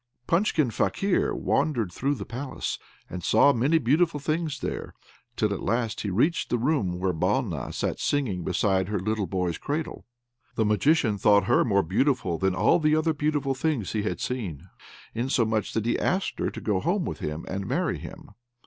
Punchkin 0.25 0.71
Fakir 0.71 1.31
wandered 1.35 1.91
through 1.91 2.15
the 2.15 2.25
palace, 2.25 2.79
and 3.07 3.23
saw 3.23 3.53
many 3.53 3.77
beautiful 3.77 4.19
things 4.19 4.61
there, 4.61 4.95
till 5.35 5.53
at 5.53 5.61
last 5.61 6.01
he 6.01 6.09
reached 6.09 6.49
the 6.49 6.57
room 6.57 6.97
where 6.97 7.13
Balna 7.13 7.71
sat 7.71 7.99
singing 7.99 8.43
beside 8.43 8.87
her 8.87 8.99
little 8.99 9.27
boy's 9.27 9.59
cradle. 9.59 10.07
The 10.55 10.65
Magician 10.65 11.19
thought 11.19 11.43
her 11.43 11.63
more 11.63 11.83
beautiful 11.83 12.39
than 12.39 12.55
all 12.55 12.79
the 12.79 12.95
other 12.95 13.13
beautiful 13.13 13.53
things 13.53 13.91
he 13.91 14.01
had 14.01 14.19
seen, 14.19 14.67
insomuch 15.13 15.71
that 15.75 15.85
he 15.85 15.99
asked 15.99 16.39
her 16.39 16.49
to 16.49 16.59
go 16.61 16.79
home 16.79 17.05
with 17.05 17.19
him 17.19 17.45
and 17.47 17.61
to 17.61 17.67
marry 17.67 17.99
him. 17.99 18.31